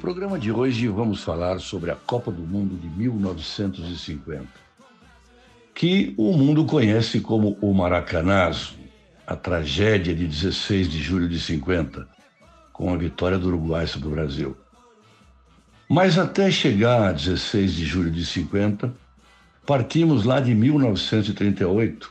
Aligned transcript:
Programa 0.00 0.38
de 0.38 0.50
hoje 0.50 0.88
vamos 0.88 1.22
falar 1.22 1.60
sobre 1.60 1.90
a 1.90 1.94
Copa 1.94 2.32
do 2.32 2.40
Mundo 2.40 2.74
de 2.74 2.88
1950, 2.88 4.48
que 5.74 6.14
o 6.16 6.32
mundo 6.32 6.64
conhece 6.64 7.20
como 7.20 7.58
o 7.60 7.74
Maracanazo, 7.74 8.78
a 9.26 9.36
tragédia 9.36 10.14
de 10.14 10.26
16 10.26 10.90
de 10.90 11.02
julho 11.02 11.28
de 11.28 11.38
50, 11.38 12.08
com 12.72 12.94
a 12.94 12.96
vitória 12.96 13.36
do 13.36 13.48
Uruguai 13.48 13.86
sobre 13.86 14.08
o 14.08 14.12
Brasil. 14.12 14.56
Mas 15.86 16.16
até 16.16 16.50
chegar 16.50 17.10
a 17.10 17.12
16 17.12 17.74
de 17.74 17.84
julho 17.84 18.10
de 18.10 18.24
50, 18.24 18.94
partimos 19.66 20.24
lá 20.24 20.40
de 20.40 20.54
1938, 20.54 22.10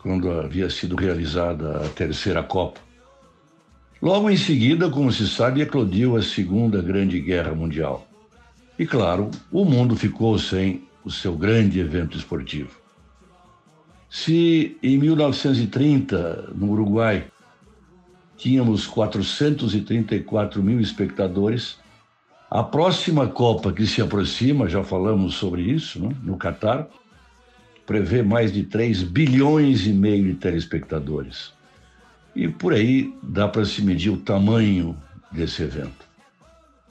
quando 0.00 0.30
havia 0.30 0.68
sido 0.68 0.96
realizada 0.96 1.82
a 1.82 1.88
terceira 1.88 2.42
Copa. 2.42 2.91
Logo 4.02 4.28
em 4.28 4.36
seguida, 4.36 4.90
como 4.90 5.12
se 5.12 5.28
sabe, 5.28 5.60
eclodiu 5.60 6.16
a 6.16 6.22
Segunda 6.22 6.82
Grande 6.82 7.20
Guerra 7.20 7.54
Mundial. 7.54 8.04
E 8.76 8.84
claro, 8.84 9.30
o 9.48 9.64
mundo 9.64 9.94
ficou 9.94 10.36
sem 10.40 10.82
o 11.04 11.10
seu 11.10 11.36
grande 11.36 11.78
evento 11.78 12.18
esportivo. 12.18 12.70
Se 14.10 14.76
em 14.82 14.98
1930, 14.98 16.50
no 16.52 16.72
Uruguai, 16.72 17.26
tínhamos 18.36 18.88
434 18.88 20.60
mil 20.60 20.80
espectadores, 20.80 21.78
a 22.50 22.64
próxima 22.64 23.28
Copa 23.28 23.72
que 23.72 23.86
se 23.86 24.02
aproxima, 24.02 24.68
já 24.68 24.82
falamos 24.82 25.34
sobre 25.36 25.62
isso, 25.62 26.00
né, 26.00 26.12
no 26.24 26.36
Catar, 26.36 26.88
prevê 27.86 28.20
mais 28.20 28.52
de 28.52 28.64
3 28.64 29.04
bilhões 29.04 29.86
e 29.86 29.92
meio 29.92 30.24
de 30.24 30.34
telespectadores. 30.34 31.52
E 32.34 32.48
por 32.48 32.72
aí 32.72 33.14
dá 33.22 33.46
para 33.46 33.64
se 33.64 33.82
medir 33.82 34.10
o 34.10 34.16
tamanho 34.16 34.96
desse 35.30 35.62
evento. 35.62 36.06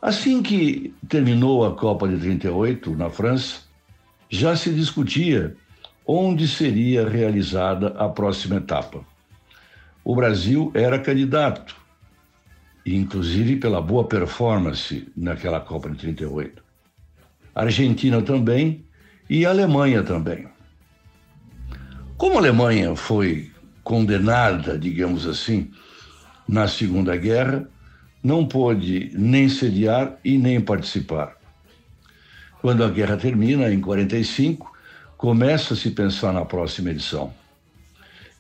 Assim 0.02 0.42
que 0.42 0.94
terminou 1.08 1.66
a 1.66 1.75
Copa 1.75 2.08
de 2.08 2.17
38 2.17 2.95
na 2.95 3.09
França, 3.09 3.62
já 4.30 4.56
se 4.56 4.72
discutia 4.72 5.56
onde 6.06 6.47
seria 6.47 7.08
realizada 7.08 7.89
a 7.89 8.09
próxima 8.09 8.56
etapa. 8.56 9.06
O 10.03 10.16
Brasil 10.16 10.72
era 10.73 10.97
candidato, 10.97 11.75
inclusive 12.84 13.58
pela 13.58 13.81
boa 13.81 14.03
performance 14.03 15.08
naquela 15.16 15.59
Copa 15.59 15.89
de 15.92 15.97
38. 15.97 16.64
A 17.53 17.62
Argentina 17.62 18.22
também 18.22 18.84
e 19.30 19.45
a 19.45 19.50
Alemanha 19.50 20.02
também. 20.02 20.47
Como 22.17 22.36
a 22.36 22.39
Alemanha 22.39 22.95
foi 22.95 23.50
condenada, 23.92 24.80
digamos 24.80 25.28
assim, 25.28 25.70
na 26.47 26.66
Segunda 26.66 27.17
Guerra, 27.17 27.67
não 28.23 28.47
pôde 28.47 29.11
nem 29.14 29.50
sediar 29.50 30.17
e 30.23 30.38
nem 30.38 30.61
participar. 30.61 31.36
Quando 32.62 32.86
a 32.86 32.89
guerra 32.89 33.17
termina, 33.17 33.69
em 33.69 33.81
45, 33.81 34.72
começa 35.17 35.73
a 35.73 35.78
se 35.78 35.92
pensar 35.92 36.31
na 36.31 36.45
próxima 36.45 36.89
edição. 36.89 37.34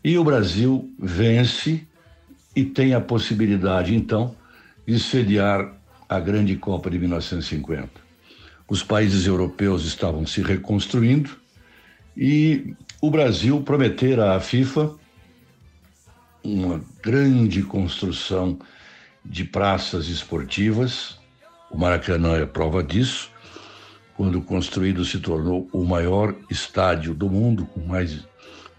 E 0.01 0.17
o 0.17 0.23
Brasil 0.23 0.89
vence 0.97 1.85
e 2.55 2.63
tem 2.63 2.93
a 2.93 3.01
possibilidade, 3.01 3.93
então, 3.93 4.33
de 4.87 4.97
sediar 5.01 5.73
a 6.07 6.17
grande 6.21 6.55
Copa 6.55 6.89
de 6.89 6.97
1950. 6.97 7.89
Os 8.69 8.81
países 8.83 9.27
europeus 9.27 9.83
estavam 9.83 10.25
se 10.25 10.41
reconstruindo 10.41 11.31
e 12.15 12.73
o 13.01 13.11
Brasil 13.11 13.61
prometera 13.63 14.33
à 14.33 14.39
FIFA 14.39 15.00
uma 16.43 16.81
grande 17.01 17.63
construção 17.63 18.59
de 19.23 19.43
praças 19.43 20.07
esportivas. 20.07 21.19
O 21.69 21.77
Maracanã 21.77 22.37
é 22.37 22.45
prova 22.45 22.83
disso. 22.83 23.29
Quando 24.15 24.41
construído, 24.41 25.05
se 25.05 25.19
tornou 25.19 25.69
o 25.71 25.83
maior 25.83 26.35
estádio 26.49 27.13
do 27.13 27.29
mundo, 27.29 27.65
com 27.65 27.79
mais 27.81 28.25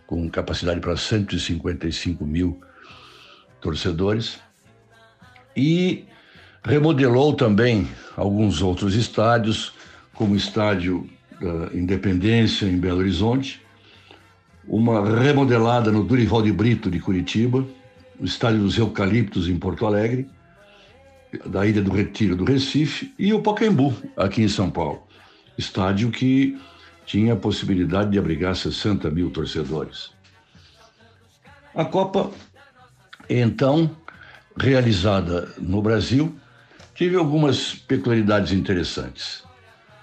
com 0.07 0.29
capacidade 0.29 0.79
para 0.79 0.97
155 0.97 2.25
mil 2.27 2.61
torcedores. 3.63 4.39
E 5.57 6.05
remodelou 6.63 7.33
também 7.33 7.89
alguns 8.17 8.61
outros 8.61 8.95
estádios, 8.95 9.73
como 10.13 10.35
o 10.35 10.37
Estádio 10.37 11.09
da 11.41 11.75
Independência 11.75 12.67
em 12.67 12.77
Belo 12.77 12.99
Horizonte, 12.99 13.62
uma 14.67 15.19
remodelada 15.19 15.91
no 15.91 16.05
Durival 16.05 16.43
de 16.43 16.53
Brito 16.53 16.91
de 16.91 17.01
Curitiba, 17.01 17.67
o 18.19 18.25
Estádio 18.25 18.61
dos 18.61 18.79
Eucaliptos 18.79 19.49
em 19.49 19.57
Porto 19.57 19.87
Alegre, 19.87 20.29
da 21.47 21.67
Ilha 21.67 21.83
do 21.83 21.91
Retiro 21.91 22.37
do 22.37 22.45
Recife 22.45 23.13
e 23.19 23.33
o 23.33 23.41
Pacaembu 23.41 23.95
aqui 24.17 24.43
em 24.43 24.49
São 24.49 24.71
Paulo, 24.71 25.03
estádio 25.57 26.11
que 26.11 26.59
tinha 27.07 27.33
a 27.33 27.37
possibilidade 27.37 28.11
de 28.11 28.19
abrigar 28.19 28.55
60 28.55 29.11
mil 29.11 29.31
torcedores. 29.31 30.11
A 31.75 31.85
Copa, 31.85 32.31
então, 33.29 33.91
realizada 34.57 35.53
no 35.59 35.81
Brasil, 35.81 36.35
teve 36.95 37.17
algumas 37.17 37.75
peculiaridades 37.75 38.53
interessantes. 38.53 39.43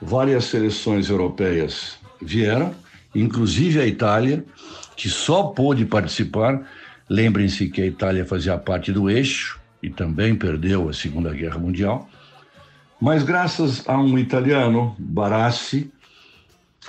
Várias 0.02 0.46
seleções 0.46 1.09
europeias 1.09 2.00
vieram, 2.22 2.74
inclusive 3.14 3.80
a 3.80 3.88
Itália, 3.88 4.46
que 4.96 5.09
só 5.09 5.44
pôde 5.44 5.86
participar. 5.86 6.68
Lembrem-se 7.09 7.68
que 7.70 7.81
a 7.81 7.86
Itália 7.86 8.25
fazia 8.25 8.58
parte 8.58 8.92
do 8.92 9.09
eixo 9.09 9.59
e 9.81 9.90
também 9.90 10.36
perdeu 10.36 10.90
a 10.90 10.94
Segunda 10.94 11.34
Guerra 11.34 11.58
Mundial. 11.58 12.08
Mas 13.02 13.24
graças 13.24 13.88
a 13.88 13.97
um 13.97 14.18
italiano, 14.18 14.96
Barassi, 15.00 15.92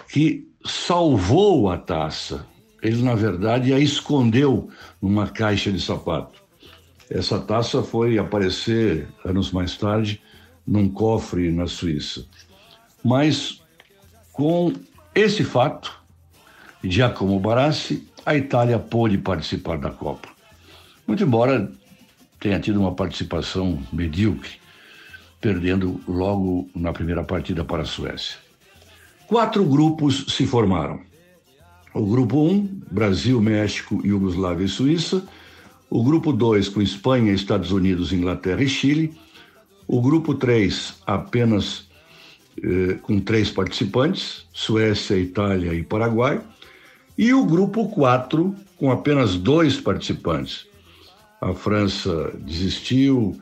que 0.09 0.47
salvou 0.65 1.71
a 1.71 1.77
taça. 1.77 2.47
Ele, 2.83 3.03
na 3.03 3.15
verdade, 3.15 3.73
a 3.73 3.79
escondeu 3.79 4.69
numa 5.01 5.29
caixa 5.29 5.71
de 5.71 5.81
sapato. 5.81 6.41
Essa 7.09 7.39
taça 7.39 7.83
foi 7.83 8.19
aparecer 8.19 9.09
anos 9.25 9.51
mais 9.53 9.77
tarde 9.77 10.21
num 10.67 10.89
cofre 10.89 11.51
na 11.51 11.67
Suíça. 11.67 12.27
Mas 13.05 13.61
com 14.33 14.73
esse 15.15 15.45
fato, 15.45 16.00
Giacomo 16.83 17.39
Barassi, 17.39 18.09
a 18.25 18.35
Itália 18.35 18.79
pôde 18.79 19.19
participar 19.19 19.79
da 19.79 19.91
Copa. 19.91 20.29
Muito 21.07 21.23
embora 21.23 21.71
tenha 22.39 22.59
tido 22.59 22.81
uma 22.81 22.95
participação 22.95 23.83
medíocre, 23.93 24.53
perdendo 25.41 26.01
logo 26.09 26.71
na 26.75 26.93
primeira 26.93 27.23
partida 27.23 27.65
para 27.65 27.83
a 27.83 27.87
Suécia. 27.87 28.39
Quatro 29.27 29.65
grupos 29.65 30.25
se 30.29 30.47
formaram. 30.47 31.01
O 31.93 32.07
grupo 32.07 32.49
1, 32.49 32.83
Brasil, 32.91 33.41
México, 33.43 34.01
Iugoslávia 34.05 34.65
e 34.65 34.69
Suíça. 34.69 35.23
O 35.91 36.03
grupo 36.03 36.33
2, 36.33 36.69
com 36.69 36.81
Espanha, 36.81 37.33
Estados 37.33 37.73
Unidos, 37.73 38.13
Inglaterra 38.13 38.63
e 38.63 38.69
Chile. 38.69 39.15
O 39.87 40.01
grupo 40.01 40.35
3, 40.35 40.95
apenas 41.07 41.89
eh, 42.63 42.95
com 43.03 43.21
três 43.21 43.51
participantes, 43.51 44.47
Suécia, 44.53 45.17
Itália 45.17 45.75
e 45.75 45.83
Paraguai 45.83 46.41
e 47.17 47.33
o 47.35 47.45
grupo 47.45 47.89
4, 47.89 48.55
com 48.77 48.91
apenas 48.91 49.37
dois 49.37 49.81
participantes. 49.81 50.67
A 51.41 51.55
França 51.55 52.33
desistiu, 52.39 53.39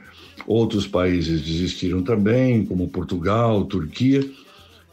outros 0.46 0.86
países 0.86 1.42
desistiram 1.42 2.02
também, 2.02 2.64
como 2.64 2.88
Portugal, 2.88 3.64
Turquia, 3.64 4.28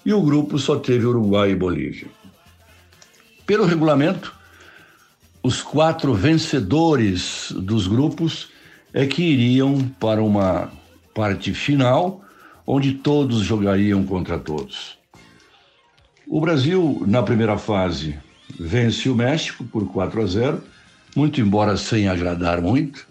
e 0.05 0.13
o 0.13 0.21
grupo 0.21 0.59
só 0.59 0.77
teve 0.77 1.05
Uruguai 1.05 1.51
e 1.51 1.55
Bolívia. 1.55 2.07
Pelo 3.45 3.65
regulamento, 3.65 4.33
os 5.41 5.61
quatro 5.61 6.13
vencedores 6.13 7.51
dos 7.55 7.87
grupos 7.87 8.49
é 8.93 9.05
que 9.05 9.21
iriam 9.21 9.87
para 9.99 10.23
uma 10.23 10.71
parte 11.13 11.53
final, 11.53 12.23
onde 12.65 12.93
todos 12.93 13.39
jogariam 13.39 14.03
contra 14.03 14.39
todos. 14.39 14.97
O 16.27 16.41
Brasil, 16.41 17.03
na 17.05 17.21
primeira 17.21 17.57
fase, 17.57 18.17
vence 18.59 19.09
o 19.09 19.15
México 19.15 19.63
por 19.65 19.87
4 19.87 20.21
a 20.21 20.25
0, 20.25 20.63
muito 21.15 21.39
embora 21.41 21.77
sem 21.77 22.07
agradar 22.07 22.61
muito. 22.61 23.07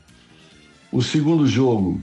O 0.93 1.03
segundo 1.03 1.47
jogo, 1.47 2.03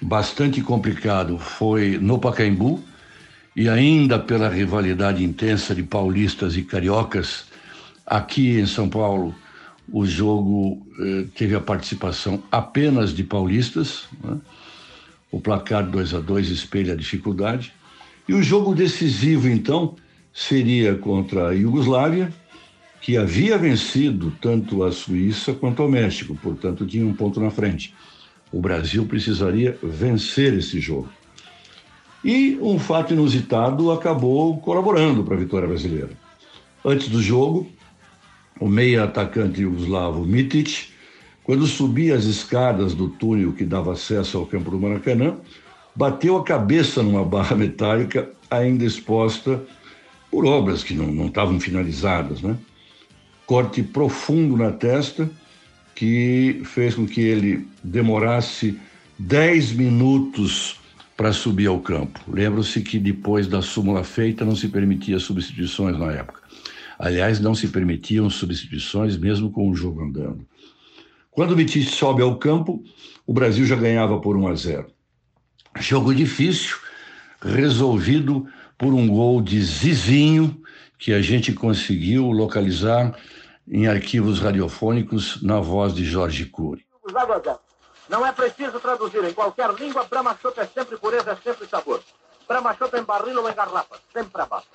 bastante 0.00 0.60
complicado, 0.60 1.38
foi 1.38 1.98
no 1.98 2.18
Pacaembu, 2.18 2.82
e 3.56 3.68
ainda 3.68 4.18
pela 4.18 4.48
rivalidade 4.48 5.24
intensa 5.24 5.74
de 5.74 5.82
paulistas 5.82 6.56
e 6.56 6.62
cariocas, 6.62 7.44
aqui 8.06 8.60
em 8.60 8.66
São 8.66 8.88
Paulo, 8.88 9.34
o 9.92 10.06
jogo 10.06 10.86
eh, 11.00 11.24
teve 11.34 11.54
a 11.54 11.60
participação 11.60 12.42
apenas 12.50 13.12
de 13.12 13.24
paulistas. 13.24 14.04
Né? 14.22 14.38
O 15.32 15.40
placar 15.40 15.84
2 15.84 16.14
a 16.14 16.20
2 16.20 16.48
espelha 16.48 16.92
a 16.92 16.96
dificuldade. 16.96 17.72
E 18.28 18.34
o 18.34 18.42
jogo 18.42 18.74
decisivo, 18.74 19.48
então, 19.48 19.96
seria 20.32 20.94
contra 20.94 21.48
a 21.48 21.52
Iugoslávia, 21.52 22.32
que 23.00 23.16
havia 23.16 23.56
vencido 23.56 24.32
tanto 24.40 24.84
a 24.84 24.92
Suíça 24.92 25.52
quanto 25.54 25.82
o 25.82 25.88
México, 25.88 26.38
portanto 26.42 26.86
tinha 26.86 27.06
um 27.06 27.14
ponto 27.14 27.40
na 27.40 27.50
frente. 27.50 27.94
O 28.52 28.60
Brasil 28.60 29.06
precisaria 29.06 29.78
vencer 29.82 30.54
esse 30.54 30.80
jogo. 30.80 31.08
E 32.22 32.58
um 32.60 32.78
fato 32.78 33.14
inusitado 33.14 33.90
acabou 33.90 34.58
colaborando 34.58 35.24
para 35.24 35.34
a 35.34 35.38
vitória 35.38 35.66
brasileira. 35.66 36.10
Antes 36.84 37.08
do 37.08 37.22
jogo, 37.22 37.70
o 38.60 38.68
meia 38.68 39.04
atacante 39.04 39.62
yugoslavo 39.62 40.24
Mitic, 40.26 40.90
quando 41.42 41.66
subia 41.66 42.14
as 42.14 42.24
escadas 42.24 42.94
do 42.94 43.08
túnel 43.08 43.52
que 43.52 43.64
dava 43.64 43.92
acesso 43.92 44.36
ao 44.36 44.46
campo 44.46 44.70
do 44.70 44.78
Maracanã, 44.78 45.36
bateu 45.96 46.36
a 46.36 46.44
cabeça 46.44 47.02
numa 47.02 47.24
barra 47.24 47.56
metálica 47.56 48.30
ainda 48.50 48.84
exposta 48.84 49.62
por 50.30 50.46
obras 50.46 50.82
que 50.84 50.94
não, 50.94 51.26
estavam 51.26 51.58
finalizadas, 51.58 52.40
né? 52.40 52.56
Corte 53.46 53.82
profundo 53.82 54.56
na 54.56 54.70
testa 54.70 55.28
que 55.94 56.62
fez 56.64 56.94
com 56.94 57.06
que 57.06 57.20
ele 57.20 57.66
demorasse 57.82 58.78
10 59.18 59.72
minutos 59.72 60.78
para 61.16 61.32
subir 61.32 61.66
ao 61.66 61.80
campo. 61.80 62.20
Lembram-se 62.26 62.80
que 62.80 62.98
depois 62.98 63.46
da 63.46 63.60
súmula 63.60 64.02
feita 64.04 64.44
não 64.44 64.56
se 64.56 64.68
permitia 64.68 65.18
substituições 65.18 65.98
na 65.98 66.12
época. 66.12 66.40
Aliás, 66.98 67.40
não 67.40 67.54
se 67.54 67.68
permitiam 67.68 68.30
substituições 68.30 69.16
mesmo 69.16 69.50
com 69.50 69.68
o 69.68 69.74
jogo 69.74 70.02
andando. 70.02 70.46
Quando 71.30 71.52
o 71.52 71.56
Vitinho 71.56 71.84
sobe 71.84 72.22
ao 72.22 72.36
campo, 72.36 72.82
o 73.26 73.32
Brasil 73.32 73.64
já 73.66 73.76
ganhava 73.76 74.20
por 74.20 74.36
1 74.36 74.48
a 74.48 74.54
0. 74.54 74.86
Jogo 75.78 76.14
difícil, 76.14 76.76
resolvido 77.42 78.46
por 78.80 78.94
um 78.94 79.06
gol 79.06 79.42
de 79.42 79.62
Zizinho, 79.62 80.62
que 80.98 81.12
a 81.12 81.20
gente 81.20 81.52
conseguiu 81.52 82.30
localizar 82.30 83.14
em 83.68 83.86
arquivos 83.86 84.40
radiofônicos 84.40 85.42
na 85.42 85.60
voz 85.60 85.94
de 85.94 86.02
Jorge 86.02 86.46
Cury. 86.46 86.86
Não 88.08 88.26
é 88.26 88.32
preciso 88.32 88.80
traduzir. 88.80 89.22
Em 89.22 89.34
qualquer 89.34 89.70
língua, 89.74 90.04
Brahma 90.04 90.34
é 90.56 90.64
sempre 90.64 90.96
pureza, 90.96 91.32
é 91.32 91.36
sempre 91.36 91.68
sabor. 91.68 92.00
Brahma 92.48 92.74
em 92.98 93.02
barril 93.02 93.42
ou 93.42 93.50
em 93.50 93.54
garrafa, 93.54 93.96
sempre 94.14 94.40
abaixo. 94.40 94.68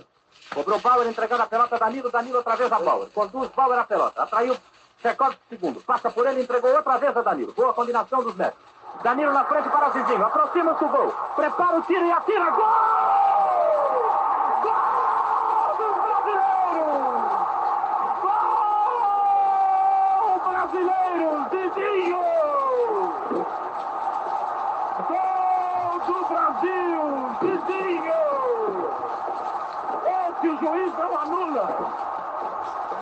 Cobrou 0.54 0.80
Bauer, 0.80 1.08
entregando 1.08 1.42
a 1.42 1.48
pelota 1.48 1.76
a 1.76 1.80
Danilo, 1.80 2.12
Danilo 2.12 2.38
outra 2.38 2.56
vez 2.56 2.72
a 2.72 2.80
Bauer. 2.80 3.08
Conduz 3.10 3.50
Bauer 3.56 3.80
a 3.80 3.86
pelota. 3.86 4.22
Atraiu 4.22 4.56
Chekov 5.02 5.36
segundo. 5.50 5.82
Passa 5.82 6.12
por 6.12 6.28
ele, 6.28 6.44
entregou 6.44 6.72
outra 6.76 6.98
vez 6.98 7.18
a 7.18 7.24
Danilo. 7.24 7.54
Boa 7.54 7.74
combinação 7.74 8.24
dos 8.24 8.36
mestres. 8.36 8.64
Danilo 9.04 9.34
na 9.34 9.46
frente 9.46 9.68
para 9.68 9.90
Zizinho. 9.90 10.24
Aproxima-se 10.24 10.84
o 10.84 10.90
gol. 10.90 11.12
Prepara 11.36 11.80
o 11.80 11.82
tiro 11.82 12.06
e 12.06 12.12
atira. 12.12 12.52
Gol! 12.52 13.25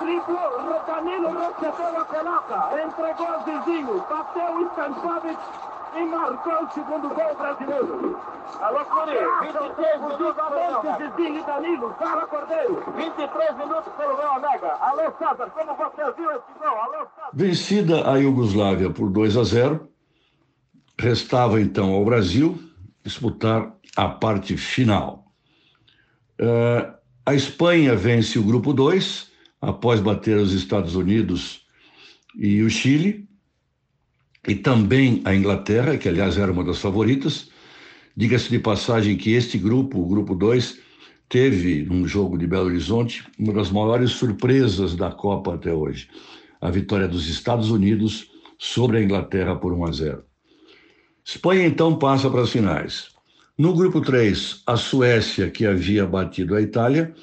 Driblou, 0.03 0.83
Danilo 0.85 1.29
recebeu 1.29 1.99
a 1.99 2.05
pelota, 2.05 2.81
entregou 2.85 3.27
a 3.27 3.37
Zizinho, 3.43 4.05
bateu 4.09 4.67
Stankovic 4.71 5.39
e 5.95 6.05
marcou 6.05 6.65
o 6.65 6.71
segundo 6.71 7.09
gol 7.09 7.35
brasileiro. 7.35 8.19
Alô, 8.59 8.85
Curi, 8.85 9.17
23 9.41 10.01
minutos 10.01 10.97
Zizinho 10.97 11.39
e 11.39 11.43
Danilo, 11.43 11.95
Sara 11.97 12.27
Cordeiro, 12.27 12.83
23 12.95 13.57
minutos 13.57 13.93
pelo 13.93 14.15
gol 14.15 14.37
Omega. 14.37 14.73
Alô, 14.81 15.11
César, 15.17 15.49
como 15.51 15.75
você 15.75 16.11
viu 16.13 16.31
esse 16.31 16.59
gol? 16.59 16.77
Alô, 16.77 17.07
César. 17.15 17.29
Vencida 17.33 18.11
a 18.11 18.17
Iugoslávia 18.17 18.89
por 18.89 19.09
2 19.09 19.37
a 19.37 19.43
0, 19.43 19.89
restava 20.99 21.61
então 21.61 21.93
ao 21.93 22.03
Brasil 22.03 22.57
disputar 23.03 23.71
a 23.95 24.09
parte 24.09 24.57
final. 24.57 25.25
Uh, 26.39 27.02
a 27.25 27.33
Espanha 27.33 27.95
vence 27.95 28.37
o 28.37 28.43
grupo 28.43 28.73
2 28.73 29.31
após 29.61 30.01
bater 30.01 30.37
os 30.37 30.51
Estados 30.51 30.95
Unidos 30.95 31.61
e 32.35 32.61
o 32.61 32.69
Chile, 32.69 33.27
e 34.45 34.55
também 34.55 35.21
a 35.23 35.33
Inglaterra, 35.33 35.97
que 35.97 36.09
aliás 36.09 36.37
era 36.37 36.51
uma 36.51 36.63
das 36.63 36.79
favoritas. 36.79 37.49
Diga-se 38.15 38.49
de 38.49 38.59
passagem 38.59 39.15
que 39.15 39.31
este 39.31 39.57
grupo, 39.57 40.01
o 40.01 40.05
grupo 40.05 40.35
2, 40.35 40.79
teve, 41.29 41.83
num 41.85 42.05
jogo 42.05 42.37
de 42.37 42.45
Belo 42.45 42.65
Horizonte, 42.65 43.25
uma 43.39 43.53
das 43.53 43.71
maiores 43.71 44.11
surpresas 44.11 44.95
da 44.95 45.09
Copa 45.09 45.55
até 45.55 45.73
hoje: 45.73 46.09
a 46.59 46.69
vitória 46.69 47.07
dos 47.07 47.29
Estados 47.29 47.71
Unidos 47.71 48.29
sobre 48.57 48.97
a 48.97 49.01
Inglaterra 49.01 49.55
por 49.55 49.71
1 49.71 49.85
a 49.85 49.91
0. 49.93 50.23
Espanha 51.23 51.65
então 51.65 51.97
passa 51.97 52.29
para 52.29 52.41
as 52.41 52.49
finais. 52.49 53.12
No 53.57 53.73
grupo 53.73 54.01
3, 54.01 54.63
a 54.65 54.75
Suécia, 54.75 55.49
que 55.49 55.65
havia 55.65 56.07
batido 56.07 56.55
a 56.55 56.61
Itália, 56.61 57.13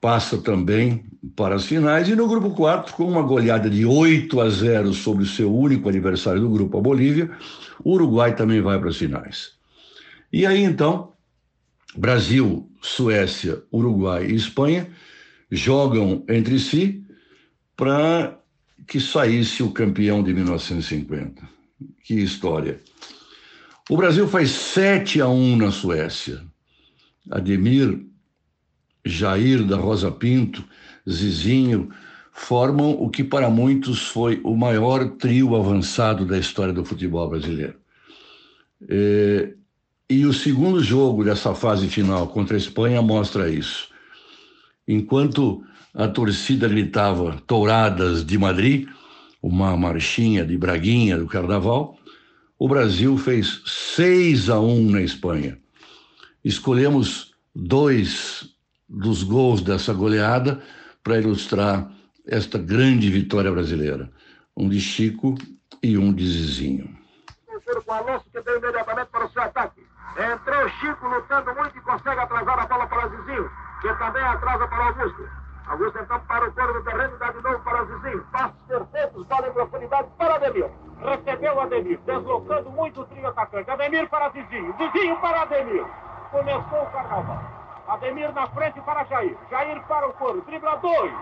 passa 0.00 0.38
também 0.38 1.06
para 1.34 1.56
as 1.56 1.64
finais. 1.64 2.08
E 2.08 2.14
no 2.14 2.28
grupo 2.28 2.50
4, 2.50 2.94
com 2.94 3.04
uma 3.04 3.22
goleada 3.22 3.68
de 3.68 3.84
8 3.84 4.40
a 4.40 4.48
0 4.48 4.92
sobre 4.92 5.24
o 5.24 5.26
seu 5.26 5.52
único 5.52 5.88
adversário 5.88 6.40
do 6.40 6.50
grupo, 6.50 6.78
a 6.78 6.80
Bolívia, 6.80 7.30
o 7.82 7.94
Uruguai 7.94 8.36
também 8.36 8.60
vai 8.60 8.78
para 8.78 8.90
as 8.90 8.96
finais. 8.96 9.52
E 10.32 10.46
aí 10.46 10.62
então, 10.62 11.12
Brasil, 11.96 12.70
Suécia, 12.80 13.62
Uruguai 13.72 14.26
e 14.26 14.34
Espanha 14.34 14.88
jogam 15.50 16.24
entre 16.28 16.58
si 16.58 17.04
para 17.76 18.38
que 18.86 19.00
saísse 19.00 19.62
o 19.62 19.70
campeão 19.70 20.22
de 20.22 20.32
1950. 20.32 21.42
Que 22.02 22.14
história. 22.14 22.80
O 23.90 23.98
Brasil 23.98 24.26
faz 24.26 24.50
7 24.50 25.20
a 25.20 25.28
1 25.28 25.56
na 25.56 25.70
Suécia. 25.70 26.40
Ademir 27.30 28.00
Jair 29.04 29.62
da 29.62 29.76
Rosa 29.76 30.10
Pinto, 30.10 30.64
Zizinho, 31.08 31.90
formam 32.32 32.92
o 32.92 33.10
que 33.10 33.22
para 33.22 33.50
muitos 33.50 34.08
foi 34.08 34.40
o 34.42 34.56
maior 34.56 35.10
trio 35.16 35.54
avançado 35.54 36.24
da 36.24 36.38
história 36.38 36.72
do 36.72 36.84
futebol 36.84 37.28
brasileiro. 37.28 37.74
É, 38.88 39.52
e 40.08 40.24
o 40.24 40.32
segundo 40.32 40.82
jogo 40.82 41.22
dessa 41.22 41.54
fase 41.54 41.86
final 41.88 42.26
contra 42.28 42.56
a 42.56 42.58
Espanha 42.58 43.02
mostra 43.02 43.50
isso. 43.50 43.88
Enquanto 44.88 45.62
a 45.92 46.08
torcida 46.08 46.66
gritava 46.68 47.40
Touradas 47.46 48.24
de 48.24 48.38
Madrid, 48.38 48.88
uma 49.42 49.76
marchinha 49.76 50.44
de 50.44 50.56
Braguinha 50.56 51.18
do 51.18 51.26
Carnaval, 51.26 51.98
o 52.58 52.68
Brasil 52.68 53.16
fez 53.18 53.62
6 53.66 54.48
a 54.50 54.60
1 54.60 54.90
na 54.90 55.02
Espanha. 55.02 55.58
Escolhemos 56.44 57.34
dois 57.54 58.48
dos 58.88 59.22
gols 59.22 59.62
dessa 59.62 59.92
goleada 59.92 60.62
para 61.02 61.18
ilustrar 61.18 61.90
esta 62.26 62.58
grande 62.58 63.10
vitória 63.10 63.50
brasileira. 63.50 64.10
Um 64.56 64.68
de 64.68 64.80
Chico 64.80 65.34
e 65.82 65.98
um 65.98 66.12
de 66.12 66.26
Zizinho. 66.26 66.96
Com 67.84 67.92
Alonso 67.92 68.24
que 68.32 68.40
deu 68.40 68.58
imediatamente 68.58 69.08
para 69.08 69.26
o 69.26 69.30
seu 69.30 69.42
ataque. 69.42 69.80
Entrou 70.16 70.68
Chico 70.80 71.08
lutando 71.08 71.54
muito 71.54 71.76
e 71.76 71.80
consegue 71.80 72.20
atrasar 72.20 72.58
a 72.58 72.66
bola 72.66 72.86
para 72.86 73.08
Zizinho, 73.08 73.50
que 73.82 73.88
também 73.98 74.22
atrasa 74.22 74.66
para 74.68 74.94
Augusto 75.66 75.98
então 75.98 76.20
para 76.20 76.46
o 76.46 76.52
coro 76.52 76.74
do 76.74 76.84
terreno, 76.84 77.16
dá 77.16 77.32
de 77.32 77.42
novo 77.42 77.58
para 77.60 77.84
Zizinho. 77.84 78.24
Passos 78.30 78.60
perfeitos, 78.68 79.26
bola 79.26 79.48
em 79.48 79.52
profundidade 79.52 80.08
para 80.18 80.34
Ademir. 80.34 80.70
Recebeu 81.00 81.60
Ademir, 81.60 81.98
deslocando 82.00 82.70
muito 82.70 83.00
o 83.00 83.06
trio 83.06 83.26
atacante. 83.26 83.70
Ademir 83.70 84.08
para 84.10 84.28
Zizinho, 84.30 84.74
Zizinho 84.76 85.16
para 85.20 85.42
Ademir. 85.42 85.84
Começou 86.30 86.82
o 86.82 86.90
carnaval. 86.90 87.42
Ademir 87.88 88.32
na 88.32 88.46
frente 88.48 88.80
para 88.82 89.04
Jair. 89.04 89.36
Jair 89.50 89.82
para 89.86 90.06
o 90.06 90.12
coro. 90.12 90.42
Dribla 90.42 90.76
dois. 90.76 91.12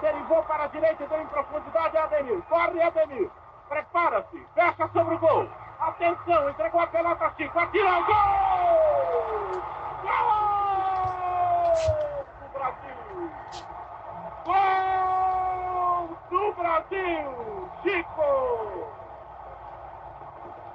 Derivou 0.00 0.42
para 0.44 0.64
a 0.64 0.68
direita 0.68 1.04
e 1.04 1.06
deu 1.06 1.20
em 1.20 1.26
profundidade 1.26 1.96
Ademir. 2.22 2.42
Corre 2.48 2.82
Ademir. 2.82 3.30
Prepara-se. 3.68 4.46
Fecha 4.54 4.88
sobre 4.92 5.14
o 5.14 5.18
gol. 5.18 5.48
Atenção. 5.80 6.48
Entregou 6.48 6.80
a 6.80 6.86
pelota 6.86 7.26
a 7.26 7.34
Chico. 7.34 7.58
Atira 7.58 7.98
o 7.98 8.04
gol! 8.04 9.62
Gol 10.02 10.12
do 12.40 12.48
Brasil! 12.52 13.30
Gol 14.44 16.18
do 16.30 16.52
Brasil! 16.54 17.70
Chico! 17.82 18.30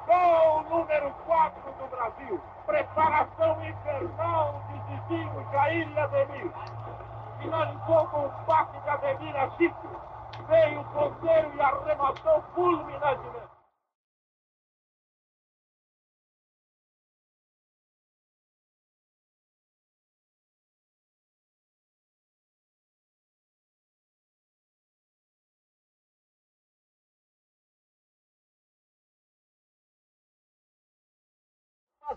Gol 0.06 0.64
número 0.70 1.12
4 1.26 1.72
do 1.72 1.88
Brasil. 1.88 2.42
Preparação 2.66 3.64
infernal 3.64 4.62
de 4.68 4.80
Zizinho, 4.88 5.48
Jair 5.52 5.90
e 5.90 6.00
Ademir. 6.00 6.52
Finalizou 7.40 8.08
com 8.08 8.26
o 8.26 8.30
passe 8.46 8.78
de 8.80 8.90
Ademir 8.90 9.36
a 9.36 9.50
Chico. 9.52 10.17
Veio 10.48 10.80
o 10.80 10.86
ponteiro 10.86 11.56
e 11.56 11.62
arrematou 11.62 12.42
fulminantemente. 12.56 13.58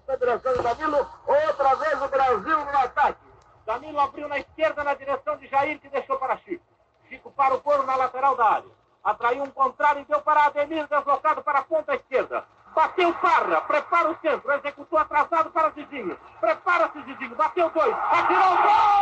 Do 0.07 0.63
Danilo, 0.63 0.99
outra 1.27 1.75
vez 1.75 2.03
o 2.03 2.09
Brasil 2.09 2.65
no 2.65 2.79
ataque. 2.79 3.19
Danilo 3.67 3.99
abriu 3.99 4.29
na 4.29 4.39
esquerda 4.39 4.85
na 4.85 4.95
direção 4.95 5.37
de 5.37 5.49
Jair, 5.49 5.81
que 5.81 5.89
deixou 5.89 6.17
para 6.19 6.37
Chico. 6.39 6.70
Chico 7.11 7.31
para 7.33 7.55
o 7.55 7.61
Coro 7.61 7.83
na 7.83 7.97
lateral 7.97 8.37
da 8.37 8.49
área. 8.49 8.71
Atraiu 9.03 9.43
um 9.43 9.51
contrário 9.51 10.03
e 10.03 10.05
deu 10.05 10.21
para 10.21 10.47
Ademir, 10.47 10.87
deslocado 10.87 11.43
para 11.43 11.59
a 11.59 11.65
ponta 11.65 11.93
esquerda. 11.93 12.45
Bateu 12.73 13.13
Parra, 13.15 13.63
prepara 13.63 14.11
o 14.11 14.17
centro, 14.21 14.53
executou 14.53 14.97
atrasado 14.97 15.51
para 15.51 15.71
Zizinho. 15.71 16.17
Prepara-se 16.41 17.03
Zizinho, 17.03 17.35
bateu 17.35 17.69
dois, 17.71 17.97
atirou 18.13 18.57
gol! 18.63 19.01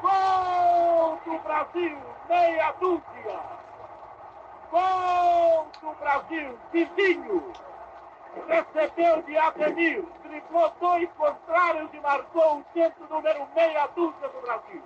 Gol 0.00 1.20
do 1.26 1.38
Brasil, 1.40 1.98
meia 2.26 2.72
dúzia! 2.80 3.40
Gol 4.70 5.68
do 5.82 5.92
Brasil, 6.00 6.58
Zizinho! 6.72 7.52
Recebeu 8.48 9.22
de 9.24 9.36
Ademir, 9.36 10.02
driblou 10.22 10.72
dois 10.80 11.10
contrários 11.18 11.92
e 11.92 12.00
marcou 12.00 12.60
o 12.60 12.64
centro 12.72 13.06
número 13.10 13.46
meia 13.54 13.86
dúzia 13.88 14.28
do 14.28 14.40
Brasil. 14.40 14.82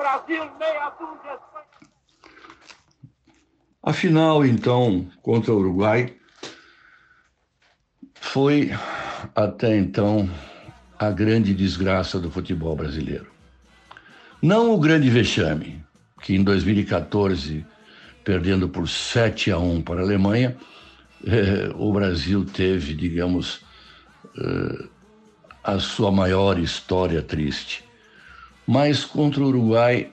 Brasil, 0.00 0.50
meia 0.58 0.90
dúzia. 0.98 1.38
A 3.82 3.92
final, 3.92 4.46
então, 4.46 5.06
contra 5.20 5.52
o 5.52 5.58
Uruguai 5.58 6.16
foi 8.18 8.70
até 9.34 9.76
então 9.76 10.26
a 10.98 11.10
grande 11.10 11.52
desgraça 11.52 12.18
do 12.18 12.30
futebol 12.30 12.74
brasileiro. 12.74 13.26
Não 14.40 14.72
o 14.72 14.80
grande 14.80 15.10
vexame, 15.10 15.84
que 16.22 16.34
em 16.34 16.42
2014, 16.42 17.66
perdendo 18.24 18.70
por 18.70 18.88
7 18.88 19.50
a 19.50 19.58
1 19.58 19.82
para 19.82 20.00
a 20.00 20.02
Alemanha, 20.02 20.56
eh, 21.26 21.70
o 21.74 21.92
Brasil 21.92 22.46
teve, 22.46 22.94
digamos, 22.94 23.60
eh, 24.38 24.88
a 25.62 25.78
sua 25.78 26.10
maior 26.10 26.58
história 26.58 27.20
triste. 27.20 27.89
Mas 28.70 29.04
contra 29.04 29.42
o 29.42 29.48
Uruguai 29.48 30.12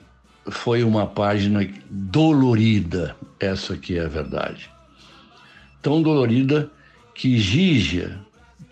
foi 0.50 0.82
uma 0.82 1.06
página 1.06 1.64
dolorida, 1.88 3.14
essa 3.38 3.76
que 3.76 3.96
é 3.96 4.04
a 4.04 4.08
verdade. 4.08 4.68
Tão 5.80 6.02
dolorida 6.02 6.68
que 7.14 7.38
Gigia, 7.38 8.18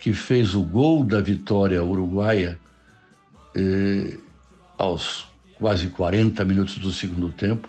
que 0.01 0.13
fez 0.13 0.57
o 0.57 0.63
gol 0.65 1.05
da 1.05 1.21
vitória 1.21 1.85
uruguaia 1.85 2.59
eh, 3.55 4.19
aos 4.77 5.29
quase 5.55 5.87
40 5.87 6.45
minutos 6.45 6.79
do 6.79 6.91
segundo 6.91 7.29
tempo 7.29 7.69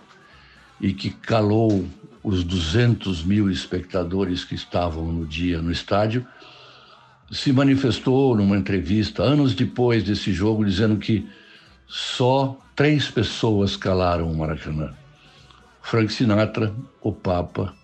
e 0.80 0.92
que 0.92 1.10
calou 1.10 1.86
os 2.20 2.42
200 2.42 3.22
mil 3.22 3.48
espectadores 3.48 4.42
que 4.42 4.56
estavam 4.56 5.04
no 5.12 5.24
dia 5.24 5.62
no 5.62 5.70
estádio, 5.70 6.26
se 7.30 7.52
manifestou 7.52 8.34
numa 8.34 8.56
entrevista 8.56 9.22
anos 9.22 9.54
depois 9.54 10.02
desse 10.02 10.32
jogo 10.32 10.64
dizendo 10.64 10.96
que 10.96 11.24
só 11.88 12.54
três 12.76 13.10
pessoas 13.10 13.74
calaram 13.74 14.30
o 14.30 14.36
Maracanã: 14.36 14.94
Frank 15.80 16.12
Sinatra, 16.12 16.74
o 17.00 17.12
Papa 17.12 17.74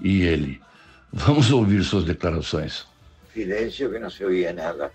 e 0.00 0.22
ele. 0.22 0.60
Vamos 1.10 1.50
ouvir 1.50 1.82
suas 1.82 2.04
declarações. 2.04 2.86
Silêncio 3.32 3.90
que 3.90 3.98
não 3.98 4.10
se 4.10 4.24
oía 4.24 4.52
nada, 4.52 4.92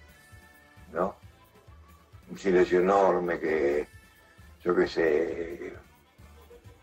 não? 0.93 1.15
Um 2.31 2.37
silêncio 2.37 2.81
enorme 2.81 3.37
que, 3.37 3.87
eu 4.63 4.75
que 4.75 4.87
sei, 4.87 5.73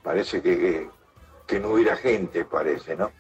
parece 0.02 0.40
que, 0.40 0.88
que, 1.46 1.58
não 1.60 1.72
hubiera 1.72 1.94
gente, 1.96 2.44
parece, 2.44 2.96
não? 2.96 3.12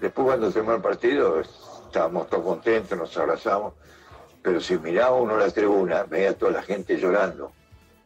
Depois, 0.00 0.26
quando 0.26 0.52
terminou 0.52 0.78
o 0.78 0.82
partido, 0.82 1.40
estábamos 1.40 2.28
todos 2.28 2.44
contentos, 2.44 2.98
nos 2.98 3.16
abrazamos, 3.16 3.74
pero 4.42 4.60
si 4.60 4.76
miraba 4.78 5.16
uno 5.16 5.36
la 5.36 5.50
tribuna, 5.50 6.02
veía 6.02 6.36
toda 6.36 6.52
la 6.52 6.62
gente 6.62 6.96
llorando. 6.96 7.52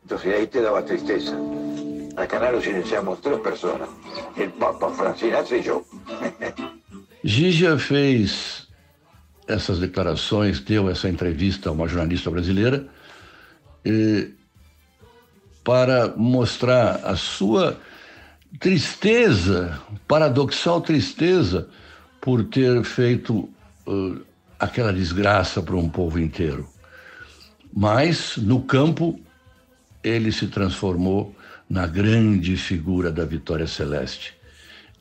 Entonces 0.07 0.35
ahí 0.37 0.47
te 0.47 0.63
daba 0.63 0.85
tristeza. 0.85 1.37
Acá 2.17 2.53
lo 2.53 2.61
silenciamos 2.61 3.21
tres 3.21 3.41
personas, 3.41 3.89
el 4.37 4.53
Papa, 4.53 4.89
Francinaz 4.91 5.51
y 5.51 5.63
yo. 5.63 5.85
Gigia 7.25 7.77
fez 7.77 8.69
essas 9.49 9.81
declarações, 9.81 10.61
deu 10.61 10.89
essa 10.89 11.09
entrevista 11.09 11.71
a 11.71 11.73
uma 11.73 11.89
jornalista 11.89 12.31
brasileira 12.31 12.87
eh, 13.85 14.29
para 15.65 16.15
mostrar 16.17 17.01
a 17.05 17.17
sua 17.17 17.77
tristeza, 18.61 19.83
paradoxal 20.07 20.81
tristeza, 20.83 21.69
por 22.21 22.45
ter 22.45 22.85
feito 22.85 23.51
uh, 23.89 24.21
aquela 24.57 24.93
desgraça 24.93 25.61
para 25.61 25.75
um 25.75 25.89
povo 25.89 26.21
inteiro. 26.21 26.69
Mas, 27.75 28.37
no 28.37 28.63
campo, 28.63 29.21
ele 30.07 30.31
se 30.31 30.47
transformou 30.47 31.35
na 31.69 31.87
grande 31.87 32.57
figura 32.57 33.11
da 33.11 33.25
vitória 33.25 33.67
celeste. 33.67 34.35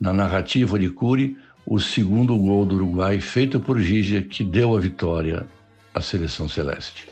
Na 0.00 0.12
narrativa 0.12 0.76
de 0.78 0.90
Cury, 0.90 1.36
o 1.64 1.78
segundo 1.78 2.36
gol 2.36 2.66
do 2.66 2.74
Uruguai, 2.74 3.20
feito 3.20 3.60
por 3.60 3.78
Gigia, 3.78 4.20
que 4.20 4.42
deu 4.42 4.76
a 4.76 4.80
vitória 4.80 5.46
à 5.94 6.00
seleção 6.00 6.48
celeste. 6.48 7.08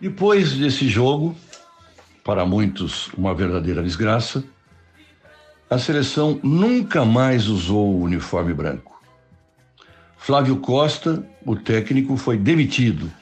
Depois 0.00 0.52
desse 0.52 0.86
jogo, 0.86 1.34
para 2.24 2.46
muitos 2.46 3.08
uma 3.12 3.34
verdadeira 3.34 3.82
desgraça, 3.82 4.42
a 5.68 5.78
seleção 5.78 6.40
nunca 6.42 7.04
mais 7.04 7.48
usou 7.48 7.94
o 7.94 8.02
uniforme 8.02 8.54
branco. 8.54 9.02
Flávio 10.16 10.56
Costa, 10.56 11.22
o 11.44 11.54
técnico, 11.54 12.16
foi 12.16 12.38
demitido, 12.38 13.12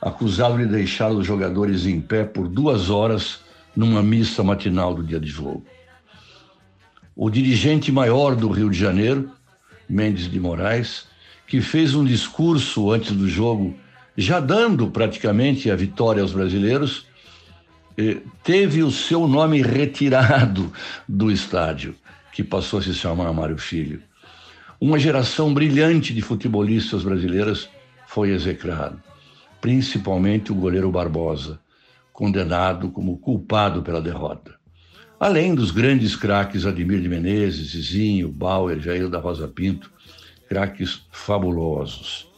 acusado 0.00 0.56
de 0.58 0.66
deixar 0.66 1.10
os 1.10 1.26
jogadores 1.26 1.84
em 1.84 2.00
pé 2.00 2.22
por 2.22 2.46
duas 2.46 2.90
horas 2.90 3.40
numa 3.74 4.02
missa 4.02 4.44
matinal 4.44 4.94
do 4.94 5.02
dia 5.02 5.18
de 5.18 5.26
jogo. 5.28 5.64
O 7.16 7.28
dirigente 7.28 7.90
maior 7.90 8.36
do 8.36 8.48
Rio 8.48 8.70
de 8.70 8.78
Janeiro, 8.78 9.30
Mendes 9.88 10.30
de 10.30 10.38
Moraes, 10.38 11.06
que 11.46 11.60
fez 11.60 11.94
um 11.94 12.04
discurso 12.04 12.92
antes 12.92 13.12
do 13.12 13.28
jogo, 13.28 13.74
já 14.16 14.38
dando 14.38 14.90
praticamente 14.90 15.70
a 15.70 15.76
vitória 15.76 16.22
aos 16.22 16.32
brasileiros, 16.32 17.06
teve 18.42 18.82
o 18.82 18.90
seu 18.90 19.28
nome 19.28 19.62
retirado 19.62 20.72
do 21.08 21.30
estádio, 21.30 21.94
que 22.32 22.42
passou 22.42 22.80
a 22.80 22.82
se 22.82 22.94
chamar 22.94 23.32
Mário 23.32 23.58
Filho. 23.58 24.02
Uma 24.80 24.98
geração 24.98 25.54
brilhante 25.54 26.12
de 26.12 26.20
futebolistas 26.20 27.04
brasileiras 27.04 27.68
foi 28.06 28.30
execrada, 28.30 29.02
principalmente 29.60 30.52
o 30.52 30.54
goleiro 30.54 30.90
Barbosa, 30.90 31.60
condenado 32.12 32.90
como 32.90 33.18
culpado 33.18 33.82
pela 33.82 34.00
derrota. 34.00 34.54
Além 35.18 35.54
dos 35.54 35.70
grandes 35.70 36.16
craques 36.16 36.66
Ademir 36.66 37.00
de 37.00 37.08
Menezes, 37.08 37.70
Zizinho, 37.70 38.28
Bauer, 38.28 38.80
Jair 38.80 39.08
da 39.08 39.18
Rosa 39.18 39.48
Pinto, 39.48 39.90
craques 40.48 41.06
fabulosos. 41.10 42.28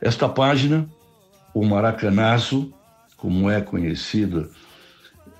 Esta 0.00 0.28
página, 0.28 0.88
o 1.54 1.64
Maracanazo, 1.64 2.72
como 3.24 3.48
é 3.48 3.58
conhecido 3.62 4.50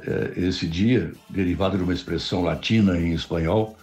eh, 0.01 0.33
esse 0.39 0.67
dia, 0.67 1.13
derivado 1.29 1.77
de 1.77 1.83
uma 1.83 1.93
expressão 1.93 2.43
latina 2.43 2.99
em 2.99 3.13
espanhol, 3.13 3.77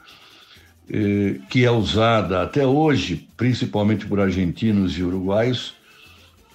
eh, 0.89 1.35
que 1.51 1.63
é 1.63 1.69
usada 1.69 2.41
até 2.41 2.65
hoje, 2.65 3.27
principalmente 3.37 4.07
por 4.07 4.19
argentinos 4.19 4.97
e 4.97 5.03
uruguaios, 5.03 5.75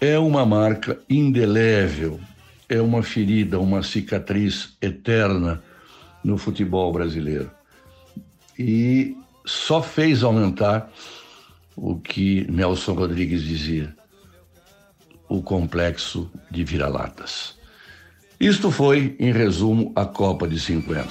é 0.01 0.19
uma 0.19 0.45
marca 0.45 0.99
indelével, 1.09 2.19
é 2.69 2.83
uma 2.83 3.01
ferida, 3.01 3.61
uma 3.61 3.81
cicatriz 3.85 4.77
eterna 4.83 5.63
no 6.25 6.37
futebol 6.37 6.93
brasileiro. 6.93 7.49
E 8.59 9.17
só 9.45 9.81
fez 9.81 10.25
aumentar 10.25 10.91
o 11.77 11.95
que 11.95 12.45
Nelson 12.51 12.95
Rodrigues 12.95 13.45
dizia: 13.45 13.96
o 15.29 15.43
complexo 15.43 16.31
de 16.51 16.65
vira-latas. 16.65 17.55
Isto 18.39 18.71
foi, 18.71 19.17
em 19.19 19.33
resumo, 19.33 19.93
a 19.97 20.05
Copa 20.05 20.47
de 20.47 20.61
50. 20.61 21.09